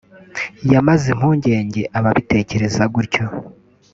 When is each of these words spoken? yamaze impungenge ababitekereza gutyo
yamaze 0.73 1.05
impungenge 1.13 1.81
ababitekereza 1.97 2.83
gutyo 2.93 3.25